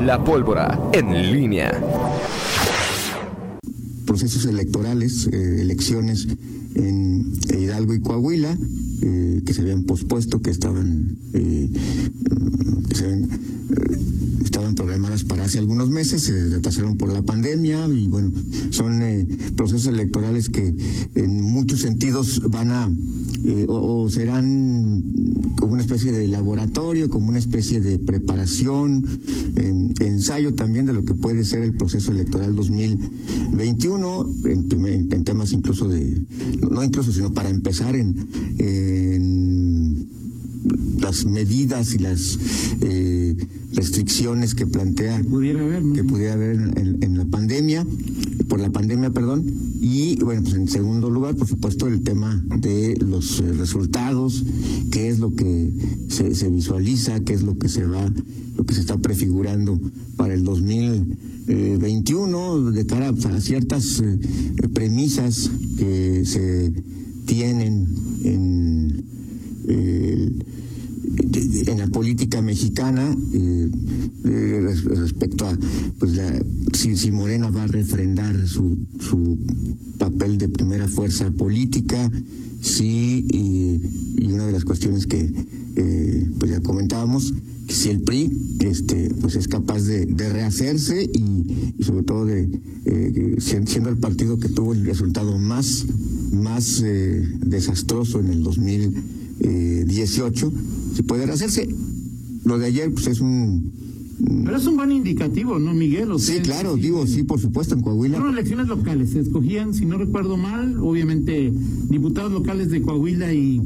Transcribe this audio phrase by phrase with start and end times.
[0.00, 1.78] La pólvora en línea.
[4.06, 6.26] Procesos electorales, eh, elecciones
[6.74, 8.56] en Hidalgo y Coahuila,
[9.02, 11.70] eh, que se habían pospuesto, que estaban, eh,
[13.02, 13.26] eh,
[14.44, 18.32] estaban programadas para hace algunos meses, se retrasaron por la pandemia y bueno,
[18.70, 19.00] son
[19.56, 20.74] procesos electorales que
[21.14, 22.90] en muchos sentidos van a
[23.44, 25.02] eh, o, serán
[25.58, 29.04] como una especie de laboratorio, como una especie de preparación,
[29.56, 35.52] en- ensayo también de lo que puede ser el proceso electoral 2021, en, en temas
[35.52, 36.20] incluso de,
[36.70, 38.14] no incluso, sino para empezar en,
[38.58, 39.09] en
[41.00, 42.38] las medidas y las
[42.82, 43.36] eh,
[43.72, 45.92] restricciones que plantea Pudiera haber, ¿no?
[45.94, 47.86] que pudiera haber en, en- en la pandemia,
[48.48, 49.44] por la pandemia, perdón,
[49.80, 54.44] y bueno, pues en segundo lugar, por supuesto, el tema de los eh, resultados,
[54.90, 55.70] qué es lo que
[56.08, 58.12] se, se visualiza, qué es lo que se va,
[58.56, 59.80] lo que se está prefigurando
[60.16, 64.18] para el 2021, de cara a ciertas eh,
[64.74, 66.72] premisas que se
[67.26, 67.86] tienen
[68.24, 69.04] en
[69.68, 70.49] eh, de-
[71.22, 73.70] en la política mexicana eh,
[74.24, 75.56] eh, res- respecto a
[75.98, 76.32] pues la,
[76.72, 79.38] si, si Morena va a refrendar su, su
[79.98, 82.10] papel de primera fuerza política
[82.60, 85.30] sí y, una de las cuestiones que
[85.76, 87.34] eh, pues ya comentábamos
[87.68, 92.48] si el PRI este pues es capaz de, rehacerse y, sobre todo de
[92.86, 95.84] eh, sien- siendo el partido que tuvo el resultado más
[96.32, 98.42] más eh, desastroso en el
[99.40, 100.52] 2018
[100.94, 101.68] si puede rehacerse
[102.44, 103.72] lo de ayer pues es un
[104.44, 106.10] Pero es un buen indicativo, ¿no, Miguel?
[106.10, 109.20] O sí sea, claro sí, digo sí por supuesto en Coahuila Fueron elecciones locales, se
[109.20, 111.52] escogían, si no recuerdo mal, obviamente
[111.88, 113.60] diputados locales de Coahuila y,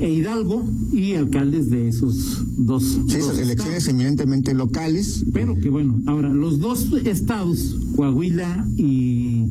[0.00, 2.82] e Hidalgo y alcaldes de esos dos.
[3.08, 3.88] sí, dos elecciones estados.
[3.88, 9.44] eminentemente locales Pero que bueno, ahora, los dos estados, Coahuila y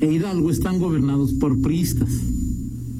[0.00, 2.08] e Hidalgo, están gobernados por priistas.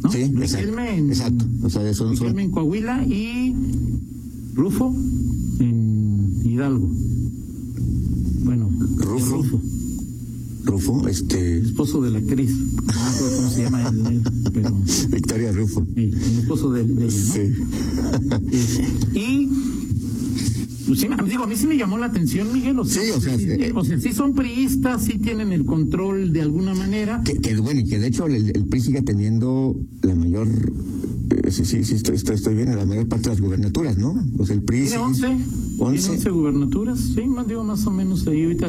[0.02, 0.12] ¿No?
[0.12, 3.54] sí exacto, Riquelme en, exacto o sea son, Riquelme en Coahuila y
[4.54, 4.94] Rufo
[5.60, 6.90] en Hidalgo.
[8.44, 9.36] Bueno, Rufo.
[9.36, 9.62] Rufo.
[10.64, 12.50] Rufo este esposo de la actriz.
[12.50, 14.22] No acuerdo cómo se llama él, él,
[14.52, 14.70] pero
[15.10, 17.32] Victoria Rufo sí, el esposo de, de ella, ¿no?
[17.32, 17.52] sí
[18.50, 19.48] Este, Y
[20.88, 22.78] pues, sí, digo, a mí sí me llamó la atención, Miguel.
[22.78, 26.32] O sea, Sí, o sea, sí, o sea, sí son priistas, sí tienen el control
[26.32, 27.22] de alguna manera.
[27.24, 31.50] que, que, bueno y que de hecho el, el PRI sigue teniendo la mayor eh,
[31.50, 34.14] sí sí sí estoy, estoy, estoy bien en la mayor parte de las gubernaturas no
[34.38, 35.44] o sea el PRI Tiene sí- 11, tiene
[35.78, 36.10] 11.
[36.10, 38.68] 11 gubernaturas, sí, más digo más o menos ahí, ahorita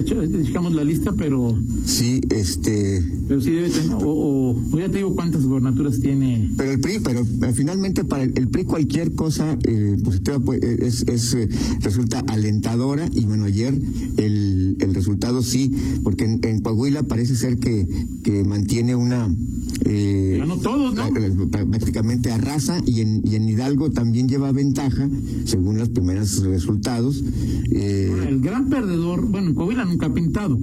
[0.70, 6.00] la lista, pero, sí este pero sí debe tener, o, ya te digo cuántas gubernaturas
[6.00, 6.52] tiene.
[6.58, 10.62] Pero el PRI, pero eh, finalmente para el, el PRI cualquier cosa eh, positiva pues,
[10.62, 11.50] eh, es, es, eh,
[11.82, 13.74] resulta alentadora y bueno ayer
[14.18, 15.72] el, el resultado sí,
[16.04, 17.88] porque en, en Coahuila parece ser que,
[18.24, 19.30] que mantiene una
[19.86, 21.10] eh, Ganó todos, ¿no?
[21.50, 25.10] prácticamente arrasa y en, y en Hidalgo también lleva ventaja
[25.46, 26.99] según los primeros resultados.
[27.72, 30.58] Eh, El gran perdedor, bueno, en Coahuila nunca ha pintado,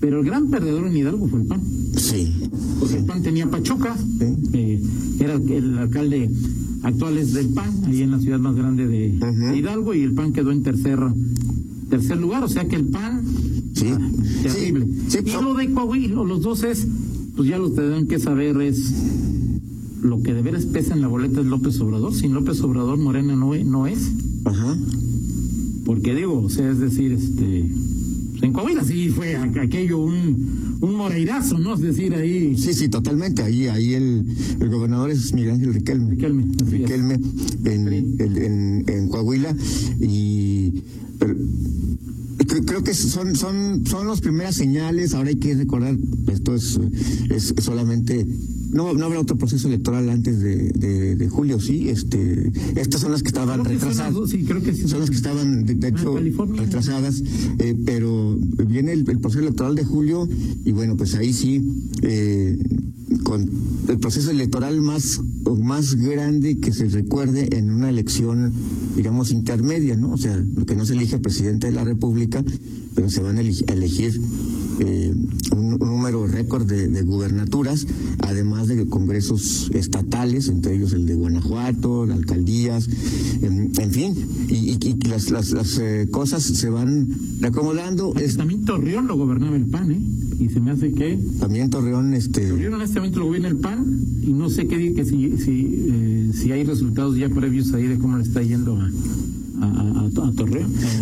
[0.00, 1.60] pero el gran perdedor en Hidalgo fue el PAN.
[1.96, 2.32] sí,
[2.80, 3.96] Porque el PAN tenía Pachuca,
[4.52, 4.82] eh,
[5.20, 6.30] era el, el alcalde
[6.82, 9.18] actual es del PAN, ahí en la ciudad más grande de,
[9.56, 10.98] Hidalgo, y el PAN quedó en tercer,
[11.90, 13.22] tercer lugar, o sea que el PAN,
[13.74, 13.86] Sí.
[13.92, 14.00] ah,
[14.42, 14.86] terrible.
[15.08, 16.86] Sí, sí, y lo de Coahuila, los dos es,
[17.36, 18.92] pues ya lo tendrán que saber, es
[20.02, 23.34] lo que de veras pesa en la boleta es López Obrador, sin López Obrador Morena
[23.36, 24.10] no, no es,
[24.44, 24.76] ajá.
[25.88, 27.64] Porque digo, o sea, es decir, este...
[28.42, 31.74] En Coahuila sí fue aquello un, un moreirazo, ¿no?
[31.74, 32.54] Es decir, ahí...
[32.58, 33.42] Sí, sí, totalmente.
[33.42, 34.24] Ahí, ahí el,
[34.60, 36.10] el gobernador es Miguel Ángel Riquelme.
[36.10, 36.44] Riquelme.
[36.70, 37.14] Riquelme
[37.64, 39.56] en, en, en- en Coahuila.
[39.98, 40.82] Y
[41.18, 41.34] pero,
[42.46, 45.14] creo, creo que son, son, son las primeras señales.
[45.14, 45.96] Ahora hay que recordar,
[46.30, 46.78] esto es,
[47.30, 48.26] es solamente.
[48.70, 51.88] No, no habrá otro proceso electoral antes de, de, de julio, sí.
[51.88, 54.30] Este, estas son las que estaban que son las retrasadas.
[54.30, 54.86] sí, creo que sí.
[54.88, 56.62] Son las que estaban, de, de Ah, hecho, California.
[56.62, 57.22] retrasadas,
[57.58, 58.36] eh, pero
[58.68, 60.28] viene el, el proceso electoral de julio
[60.64, 61.62] y bueno, pues ahí sí,
[62.02, 62.58] eh,
[63.24, 63.48] con
[63.88, 65.20] el proceso electoral más,
[65.60, 68.52] más grande que se recuerde en una elección,
[68.96, 70.12] digamos, intermedia, ¿no?
[70.12, 72.44] O sea, que no se elige presidente de la República,
[72.94, 74.20] pero se van a elegir
[74.80, 75.14] eh,
[75.56, 77.86] un, un número récord de, de gubernaturas,
[78.20, 82.88] además de congresos estatales, entre ellos el de Guanajuato, las alcaldías,
[83.42, 84.14] en, en fin,
[84.48, 87.08] y, y- y las, las, las, eh, cosas se van
[87.40, 88.08] reacomodando.
[88.12, 90.00] Porque Es- También Torreón lo gobernaba el PAN, ¿eh?
[90.40, 93.56] Y se me hace que también Torreón, este, Torreón en este momento lo gobierna el
[93.56, 93.84] PAN
[94.22, 97.98] y no sé qué que si si, eh, si hay resultados ya previos ahí de
[97.98, 98.88] cómo le está yendo a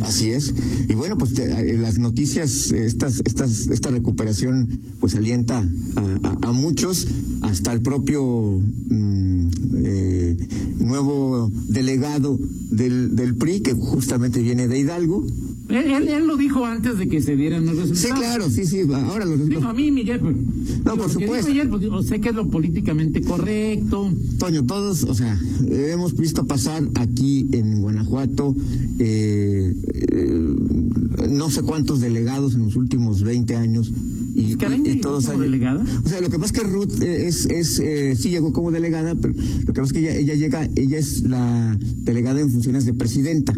[0.03, 0.55] Así es.
[0.89, 4.69] Y bueno, pues te- las noticias, estas, estas, esta recuperación,
[5.01, 5.65] pues alienta
[6.43, 7.07] a muchos,
[7.43, 9.49] hasta el propio mm,
[9.85, 10.37] eh,
[10.81, 12.39] nuevo delegado
[12.71, 15.27] del, del PRI, que justamente viene de Hidalgo.
[15.76, 18.00] Él, él- él lo dijo antes de que se dieran los resultados.
[18.00, 18.81] Sí, claro, sí, sí.
[18.93, 21.50] Ahora los, Digo, a mí, Miguel, pues, No, digo, por lo que supuesto.
[21.50, 24.12] ayer, pues, digo, sé que es lo políticamente correcto.
[24.38, 25.38] Toño, todos, o sea,
[25.70, 28.55] hemos visto pasar aquí en Guanajuato
[28.99, 29.75] eh,
[30.12, 30.56] eh,
[31.31, 33.93] no sé cuántos delegados en los últimos 20 años.
[34.34, 35.84] Y, ¿Caray, y- y llegó todos como delegada?
[36.05, 39.14] O sea, lo que pasa es que Ruth es, es eh, sí llegó como delegada,
[39.14, 42.84] pero lo que pasa es que ella, ella llega, ella es la delegada en funciones
[42.84, 43.55] de presidenta,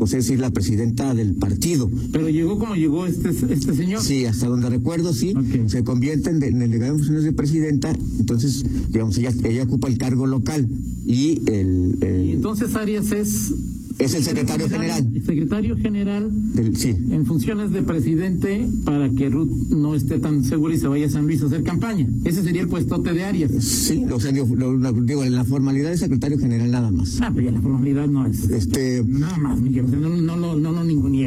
[0.00, 1.88] o sea, es decir, la presidenta del partido.
[2.10, 4.02] Pero llegó como llegó este, este señor.
[4.02, 5.34] Sí, hasta donde recuerdo, sí.
[5.66, 9.86] Se convierte en, de- en delegada en funciones de presidenta, entonces, digamos, ella, ella ocupa
[9.88, 10.66] el cargo local
[11.06, 13.52] y el, el- Y entonces Arias es.
[14.00, 15.06] Es el secretario general.
[15.14, 16.88] El secretario general del- sí.
[17.10, 21.10] en funciones de presidente para que Ruth no esté tan segura y se vaya a
[21.10, 22.08] San Luis a hacer campaña.
[22.24, 23.50] Ese sería el puestote de Arias.
[23.62, 27.20] Sí, o sea, lo- lo- digo, en la formalidad de secretario general nada más.
[27.20, 28.48] Ah, pero ya la formalidad no es.
[28.50, 29.84] Este, Nada más, Miguel.
[29.90, 30.80] No, no, no, no,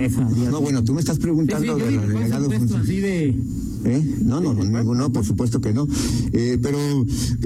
[0.04, 0.22] esa.
[0.22, 2.52] no, bueno, tú me estás Sí, sí, preguntando de digo, la ¿cuál es delegado el
[2.52, 2.90] de puesto funciones.
[2.90, 3.73] así de.
[3.86, 4.02] ¿Eh?
[4.24, 5.88] No, no, no, por supuesto que no.
[6.32, 6.78] Eh, pero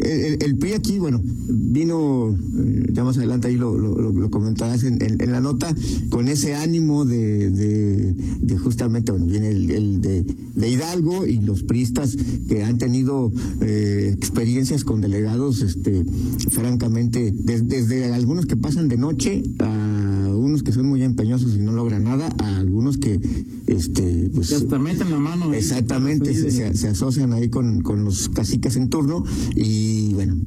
[0.03, 5.01] el, el PRI aquí, bueno, vino, eh, ya más adelante ahí lo, lo, comentarás en,
[5.01, 5.73] en- en la nota,
[6.09, 10.23] con ese ánimo de, de, de justamente, bueno, viene el, el de,
[10.55, 12.15] de Hidalgo y los priistas
[12.47, 13.31] que han tenido
[13.61, 16.05] eh, experiencias con delegados, este,
[16.51, 21.59] francamente, des- desde algunos que pasan de noche a unos que son muy empeñosos y
[21.59, 23.19] no logran nada, a algunos que,
[23.67, 24.51] este, pues...
[24.53, 25.53] hasta meten la mano.
[25.53, 29.23] Exactamente, Sí, se, se- se asocian ahí con, con los caciques en turno
[29.55, 30.37] y bueno,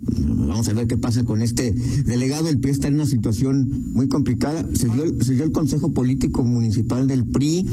[0.47, 1.73] vamos a ver qué pasa con este
[2.05, 2.49] delegado.
[2.49, 4.67] El PRI está en una situación muy complicada.
[4.75, 7.67] Se dio, el- se dio el Consejo Político Municipal del PRI,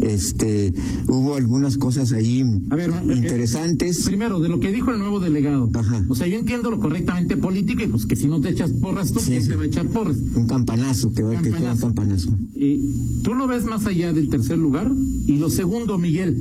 [0.00, 0.72] este,
[1.08, 4.04] hubo algunas cosas ahí A ver, eh, interesantes.
[4.04, 5.70] Primero, de lo que dijo el nuevo delegado.
[5.74, 6.04] Ajá.
[6.08, 9.12] O sea, yo entiendo lo correctamente político y pues que si no te echas porras,
[9.12, 10.16] tú quién te va a echar porras.
[10.34, 12.36] Un campanazo, que va que queda un campanazo.
[12.54, 14.90] Y tú lo ves más allá del tercer lugar.
[15.26, 16.36] Y lo segundo, Miguel,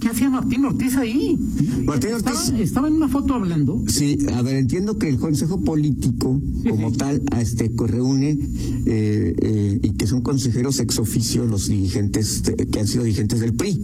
[0.00, 1.38] ¿qué hacía Martín Ortiz ahí?
[1.84, 3.82] Martín Ortiz- estaba en una foto hablando.
[3.88, 8.38] Sí, a ver, entiendo que el Consejo Político, como tal, a este reúne
[8.86, 13.40] eh, eh, y que son consejeros ex oficio los dirigentes de- que han sido dirigentes
[13.40, 13.80] del PRI.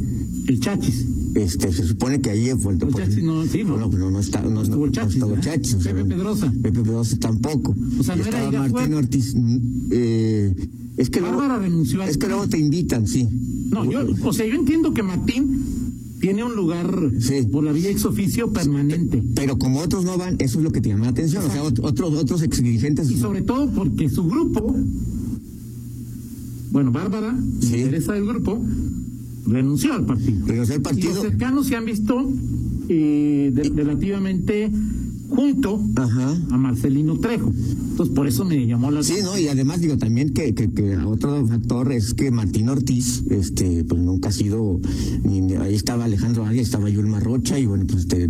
[0.49, 1.05] El Chachis.
[1.35, 3.77] Este, se supone que ahí fue el El Chachis no, sí, no.
[3.77, 5.41] no, no, no está, no, estuvo no, el no Chachis, estuvo el.
[5.41, 6.53] Chachis, o sea, Pepe Pedrosa.
[6.63, 7.77] Pepe Pedrosa tampoco.
[7.99, 9.35] O sea, no era Martín Ortiz.
[9.37, 9.59] mm,
[9.91, 13.29] eh, es que luego, Bárbara renunció al es que luego te invitan, sí.
[13.71, 15.65] No, yo, o sea, yo entiendo que Martín
[16.21, 17.43] tiene un lugar Sí.
[17.51, 19.23] por la vía ex oficio permanente.
[19.35, 21.45] Pero como otros no van, eso es lo que te llama la atención.
[21.45, 22.43] O sea, ot- otros, otros.
[22.43, 24.75] Y sobre todo porque su grupo,
[26.71, 27.77] bueno, Bárbara, Sí.
[27.77, 28.61] interesa del grupo,
[29.47, 30.47] renunció al partido.
[30.47, 31.15] Renunció al Y partido.
[31.15, 32.29] los cercanos se han visto
[32.91, 34.71] eh, de- relativamente
[35.29, 36.37] junto Ajá.
[36.51, 37.53] a Marcelino Trejo.
[37.91, 40.97] Entonces, por eso me llamó la Sí, no, y además digo también que, que, que
[40.99, 44.81] otro factor es que Martín Ortiz, este, pues nunca ha sido,
[45.25, 48.29] ni- ahí estaba Alejandro Arias, estaba Yulma Rocha, y bueno, pues este,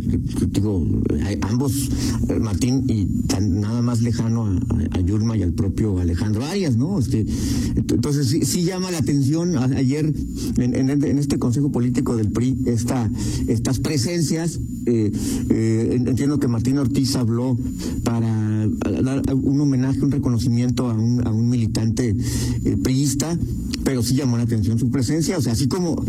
[0.53, 1.91] digo, eh, ambos,
[2.29, 4.59] eh, Martín y tan, nada más lejano a,
[4.97, 6.99] a- Yulma y al propio Alejandro Arias, ¿no?
[6.99, 10.12] Este, ent- entonces sí, sí llama la atención a- ayer
[10.56, 13.11] en, en, el- en este Consejo Político del PRI, esta,
[13.49, 15.12] estas presencias, eh,
[15.50, 17.57] eh, entiendo que Martín Ortiz habló
[18.04, 18.66] para
[19.02, 22.16] dar un homenaje, un reconocimiento a un, a un militante
[22.64, 23.38] eh, priista,
[23.85, 26.02] pero sí llamó la atención su presencia, o sea, así como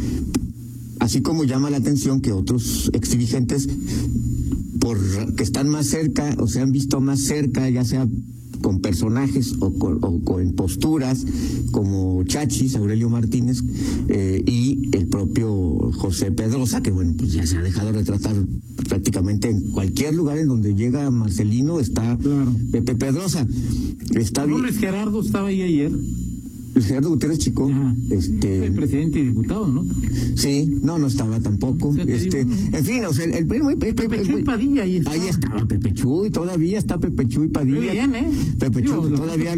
[1.00, 3.70] así como llama la atención que otros exdirigentes
[4.80, 4.98] por
[5.36, 8.08] que están más cerca o se han visto más cerca, ya sea
[8.62, 11.26] con personajes o con, o con posturas
[11.72, 13.62] como Chachis, Aurelio Martínez
[14.08, 18.36] eh, y el propio José Pedrosa, que bueno, pues ya se ha dejado retratar
[18.88, 22.54] prácticamente en cualquier lugar en donde llega Marcelino está Claro.
[22.72, 23.48] Pepe Pedrosa.
[24.16, 24.64] Está bien.
[24.74, 25.92] Gerardo estaba ahí ayer,
[26.86, 27.70] Gerardo Gutiérrez Chico,
[28.10, 29.86] este el presidente y diputado, ¿no?
[30.36, 31.94] Sí, no, no estaba tampoco.
[32.08, 35.16] Este, en fin, o sea, el, el, el- el- Pepe Chuy Padilla ahí estaba.
[35.16, 37.78] Ahí estaba Pepe Chuy, todavía está Pepe Chuy Padilla.
[37.80, 38.32] Muy bien, ¿eh?
[38.58, 39.54] Pepe Chuy todavía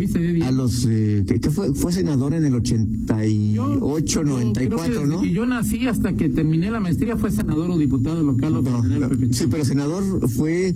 [0.48, 5.08] a los eh, que, fue fue senador en el 88, Yo- yo 94, creo que
[5.08, 5.22] ¿no?
[5.22, 8.82] que yo nací hasta que terminé la maestría fue senador o diputado local o No,
[8.84, 9.34] federal, no, Pepe Chuy.
[9.34, 10.74] sí, pero senador fue,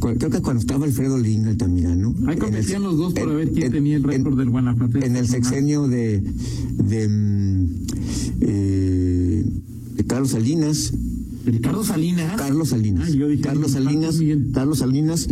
[0.00, 2.14] creo que cuando estaba Alfredo Lin Altamirano.
[2.26, 4.98] Ahí competían los dos por ver quién en- tenía el récord del Guanajuato.
[4.98, 7.66] en el sexenio de de, mm,
[8.40, 9.44] eh,
[9.96, 10.92] de Carlos Salinas
[11.44, 12.36] Ricardo Salinas.
[12.36, 14.50] Carlos Salinas Ay, yo dije, Carlos Salinas Miguel.
[14.52, 15.28] Carlos Salinas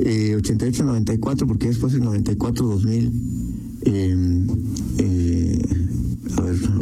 [0.00, 3.10] eh, 88 94 porque después en 94 2000 eh,
[3.86, 4.46] eh,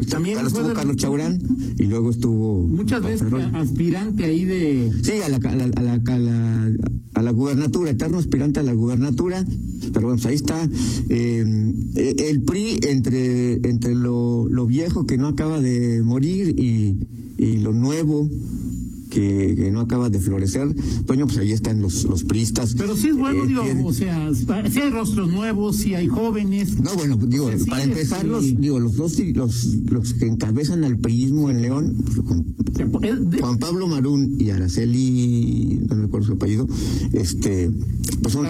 [0.09, 1.41] También Carlos- estuvo Carlos Chaurán
[1.79, 2.63] y luego estuvo.
[2.67, 4.93] Muchas veces aspirante ahí de...
[5.03, 6.71] Sí, a la, a, la, a, la, a, la,
[7.15, 9.45] a la gubernatura, eterno aspirante a la gubernatura,
[9.93, 10.69] pero bueno, pues ahí está.
[11.09, 16.99] eh, eh, el PRI entre, entre lo, lo viejo que no acaba de morir y,
[17.39, 18.29] y lo nuevo
[19.13, 20.75] que, que no acaba de florecer,
[21.07, 22.75] Toño, pues ahí están los, los priistas.
[22.77, 26.07] Pero sí es bueno, Eh, digo, tienen- o sea, si hay rostros nuevos, si hay
[26.09, 26.79] jóvenes.
[26.81, 28.27] No, bueno, digo, Sí, para sí, empezar, sí.
[28.29, 33.87] los, digo, los dos, los, los que encabezan al priismo en León, pues, Juan, Pablo
[33.87, 36.67] Marún y Araceli, no recuerdo su apellido,
[37.13, 37.71] este,
[38.23, 38.47] pues son,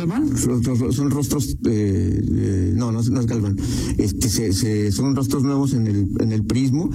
[0.64, 3.56] son, son- rostros, eh, eh, no, no, es- no es Galván,
[3.98, 6.90] este, se, se- son rostros nuevos en el, en el prismo.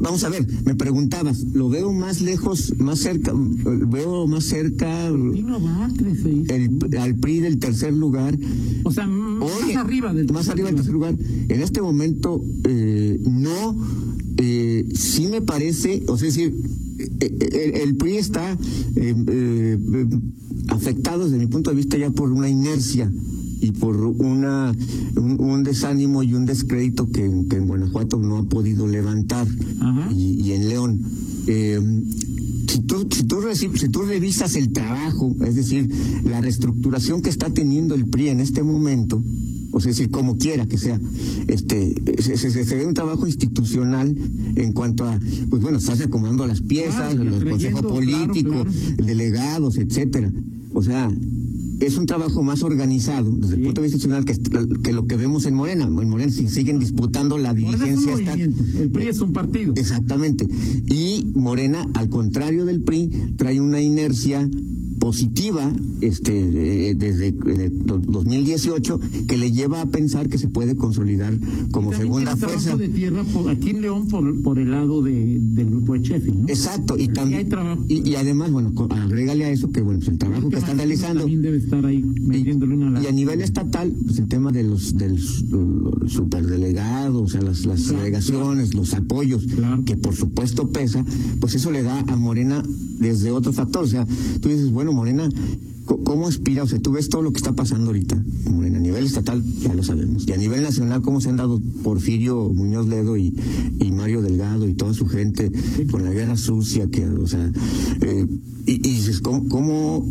[0.00, 6.96] Vamos a ver, me preguntabas, lo veo más lejos, más cerca, veo más cerca el,
[6.98, 8.38] al PRI del tercer lugar
[8.84, 11.14] O sea, más arriba del más arriba del tercer lugar.
[11.48, 13.76] En este momento, eh, no,
[14.36, 16.54] eh, sí me parece, o sea, es decir,
[17.20, 18.56] eh, el, el PRI está
[18.96, 19.78] eh,
[20.68, 23.10] afectado desde mi punto de vista ya por una inercia
[23.60, 24.72] y por una
[25.16, 29.48] un, un desánimo y un descrédito que, que en Guanajuato no ha podido levantar
[30.14, 31.00] y, y en León.
[31.46, 31.80] Eh,
[32.78, 33.36] si tú, si, tú
[33.76, 35.88] si tú revisas el trabajo, es decir,
[36.24, 39.22] la reestructuración que está teniendo el PRI en este momento,
[39.72, 41.00] o sea, es decir, como quiera que sea,
[41.48, 44.14] este, se, se- se ve un trabajo institucional
[44.56, 45.18] en cuanto a,
[45.50, 48.70] pues bueno, estás acomodando las piezas, Claro, el consejo claro, político, claro.
[49.04, 50.32] delegados, etcétera.
[50.72, 51.10] O sea,
[51.80, 55.16] es un trabajo más organizado desde el punto de vista institucional que, que lo que
[55.16, 55.84] vemos en Morena.
[55.84, 58.40] En Morena sí siguen disputando la dirigencia estatal.
[58.40, 59.74] el PRI es un partido.
[59.76, 60.46] Exactamente.
[60.86, 64.48] Y Morena, al contrario del PRI, trae una inercia
[64.98, 70.76] positiva este eh, desde eh, do- 2018 que le lleva a pensar que se puede
[70.76, 71.34] consolidar
[71.70, 72.76] como También segunda fuerza.
[72.76, 76.38] de tierra por, aquí en León por, por el lado de, del grupo de Sheffield,
[76.40, 76.48] ¿no?
[76.48, 77.48] Exacto, y también
[77.88, 81.20] y, y además, bueno, agrégale a eso que bueno, pues el trabajo que están realizando
[81.20, 84.96] También debe estar ahí metiéndole una Y a nivel estatal, pues el tema de los
[84.96, 89.84] del los superdelegados, o sea, las, las Claro, delegaciones, los apoyos, Claro.
[89.84, 91.04] que por supuesto pesa,
[91.40, 92.62] pues eso le da a Morena
[92.98, 93.84] desde otro factor.
[93.84, 94.06] O sea,
[94.40, 95.28] tú dices, bueno, Morena,
[95.84, 96.62] ¿cómo aspira?
[96.62, 99.42] O sea, tú ves todo lo que está pasando ahorita, en Morena, a nivel estatal,
[99.60, 100.26] ya lo sabemos.
[100.26, 103.34] Y a nivel nacional, cómo se han dado Porfirio Muñoz Ledo y,
[103.78, 105.50] y Mario Delgado y toda su gente
[105.90, 107.50] con la guerra sucia, que, o sea,
[108.02, 108.26] eh,
[108.66, 110.06] y, y dices, ¿cómo, cómo,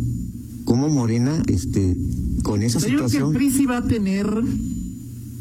[0.64, 1.96] cómo Morena, este,
[2.42, 3.34] con esa yo creo que el situación?
[3.34, 4.26] PRI sí va a tener,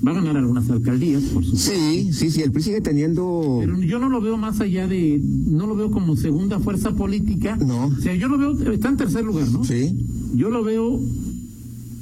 [0.06, 1.72] va a ganar algunas alcaldías, por supuesto.
[1.72, 3.58] Sí, sí, sí, el PRI sigue teniendo...
[3.62, 7.56] Pero yo no lo veo más allá de, no lo veo como segunda fuerza política.
[7.58, 7.88] No.
[7.88, 9.64] O sea, yo lo veo, está en tercer lugar, ¿no?
[9.64, 9.96] Sí,
[10.36, 11.00] Yo lo veo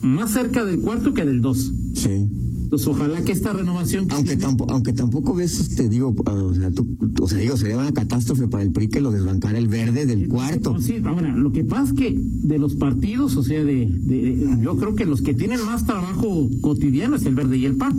[0.01, 1.71] más cerca del cuarto que del dos.
[1.93, 2.27] sí.
[2.65, 6.53] Entonces, ojalá que esta renovación que Aunque tampoco, aunque tampoco ves, te digo, ah, o
[6.53, 6.87] sea, tú,
[7.21, 10.27] o sea, digo, sería una catástrofe para el PRI que lo desbancara el verde del
[10.27, 10.73] cuarto.
[10.73, 14.57] No, sí, ahora, lo que pasa es que de los partidos, o sea, de, de-
[14.63, 17.95] yo creo que los que tienen más trabajo cotidiano es el verde y el PAN.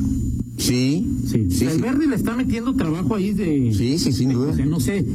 [0.59, 1.81] Sí, Sí, sí, el sí.
[1.81, 3.73] verde le está metiendo trabajo ahí de...
[3.73, 4.51] Sí, sí, sin duda.
[4.51, 5.07] O sea, no sé,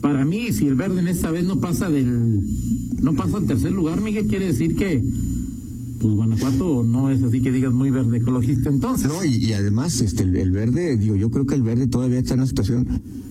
[0.00, 2.40] para mí, si el verde en esta vez no pasa del...
[3.02, 5.02] No pasa al tercer lugar, Miguel, quiere decir que...
[6.02, 9.06] Pues Guanajuato no es así que digas muy verde ecologista entonces.
[9.06, 12.34] No, y, y además, este, el, verde, digo, yo creo que el verde todavía está
[12.34, 12.88] en una situación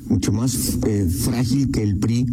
[0.07, 2.27] mucho más eh, frágil que el PRI,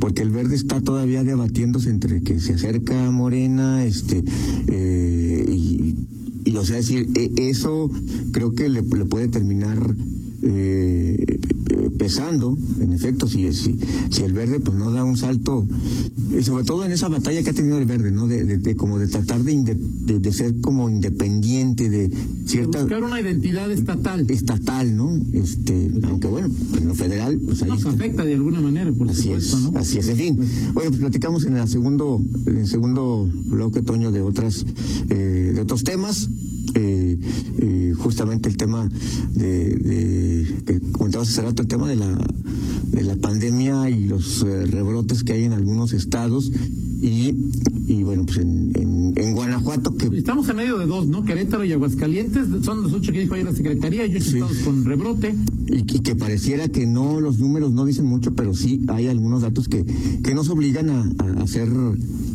[0.00, 4.24] porque el verde está todavía debatiéndose entre que se acerca Morena, este,
[4.68, 5.94] eh, y,
[6.44, 7.90] y, o sea, decir, e- eso
[8.32, 9.94] creo que le, le puede terminar
[10.48, 11.16] eh,
[11.70, 13.76] eh, pesando, en efecto, si, si,
[14.10, 15.66] si el verde pues no da un salto,
[16.38, 18.26] y sobre todo en esa batalla que ha tenido el verde, ¿no?
[18.26, 22.10] De, de- de como de tratar de, inde- de, de ser como independiente de
[22.46, 24.26] cierta buscar una identidad estatal.
[24.30, 25.18] estatal, ¿no?
[25.32, 26.48] Este, aunque bueno,
[26.78, 27.90] en lo federal, pues ahí Nos está.
[27.90, 29.78] afecta de alguna manera, por Así supuesto, es, ¿no?
[29.78, 30.38] así es, en fin.
[30.74, 34.64] Bueno, pues platicamos en el segundo, en el segundo bloque, Toño, de otras,
[35.10, 36.28] eh, de otros temas.
[37.22, 38.88] Eh, eh, justamente el tema
[39.34, 42.16] de, de que comentabas hace rato, el tema de la
[42.92, 46.50] de la pandemia y los eh, rebrotes que hay en algunos estados
[47.02, 47.34] y,
[47.88, 51.22] y bueno, pues en, en, en Guanajuato que Estamos en medio de dos, ¿no?
[51.24, 54.38] Querétaro y Aguascalientes, son los ocho que dijo ayer la Secretaría, y ocho Sí.
[54.38, 55.34] estados con rebrote.
[55.68, 59.42] y, y que pareciera que no, los números no dicen mucho, pero sí hay algunos
[59.42, 61.68] datos que, que nos obligan a, a hacer,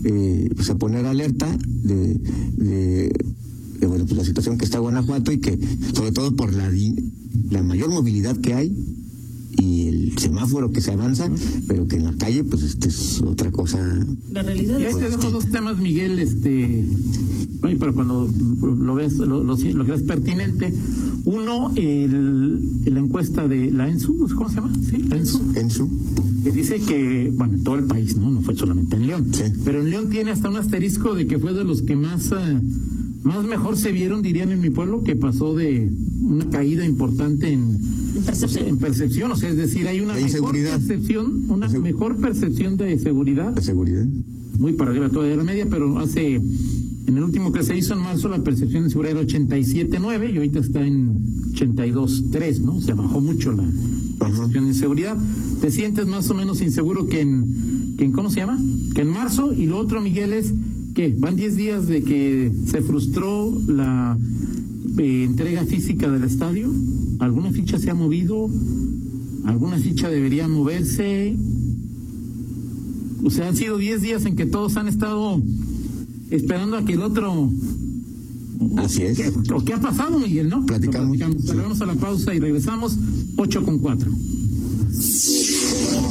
[0.03, 2.19] eh, pues a poner alerta de,
[2.57, 3.11] de,
[3.81, 5.59] de, bueno, pues la situación que está Guanajuato y que,
[5.93, 6.71] sobre todo por la,
[7.50, 8.73] la mayor movilidad que hay
[9.57, 11.29] y el semáforo que se avanza,
[11.67, 13.79] pero que en la calle, pues este es otra cosa.
[14.31, 16.85] La realidad es ahí te dejo dos temas, Miguel, este,
[17.63, 18.29] ay, para cuando
[18.61, 20.73] lo veas, lo, lo, lo creas pertinente.
[21.25, 24.71] Uno, el, la encuesta de la ENSU, ¿cómo se llama?
[24.89, 25.41] Sí, la ENSU.
[25.55, 25.89] ENSU.
[26.43, 28.31] Que dice que, bueno, en todo el país, ¿no?
[28.31, 29.27] No fue solamente en León.
[29.31, 29.43] Sí.
[29.63, 32.59] Pero en León tiene hasta un asterisco de que fue de los que más, eh,
[33.23, 35.91] más mejor se vieron, dirían en mi pueblo, que pasó de
[36.23, 37.77] una caída importante en,
[38.25, 38.67] percepción.
[38.67, 39.31] en percepción.
[39.31, 42.97] O sea, es decir, hay una De mejor percepción, una De segu- mejor percepción de
[42.99, 44.05] seguridad La seguridad.
[44.59, 47.93] muy para arriba todavía de la media, pero hace, en el último que se hizo
[47.93, 51.17] en marzo, la percepción de seguridad era 87.9 y ahorita está en
[51.53, 52.81] 82.3, ¿no?
[52.81, 53.63] Se bajó mucho la
[54.19, 55.17] percepción de inseguridad.
[55.61, 58.59] Te sientes más o menos inseguro que en, que en, ¿cómo se llama?
[58.95, 59.53] Que en marzo.
[59.53, 60.53] Y lo otro, Miguel, es
[60.93, 64.17] que van 10 días de que se frustró la
[64.98, 66.71] eh, entrega física del estadio.
[67.19, 68.50] ¿Alguna ficha se ha movido?
[69.45, 71.36] ¿Alguna ficha debería moverse?
[73.24, 75.41] O sea, han sido 10 días en que todos han estado
[76.29, 77.50] esperando a que el otro...
[78.77, 79.17] Así es.
[79.17, 80.65] ¿Qué, o qué ha pasado, Miguel, no?
[80.65, 81.17] Platicamos.
[81.17, 82.98] Pero Vamos a la pausa y regresamos
[83.38, 84.12] 8 con 4.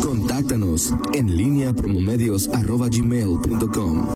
[0.03, 2.49] Contáctanos en línea promomedios